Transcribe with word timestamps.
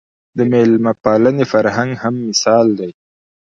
د 0.37 0.39
مېلمه 0.51 0.91
پالنې 1.03 1.45
فرهنګ 1.51 1.91
هم 2.03 2.15
مثال 2.29 2.67
دی 2.79 2.91